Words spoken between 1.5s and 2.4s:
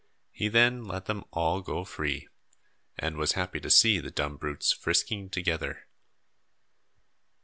go free,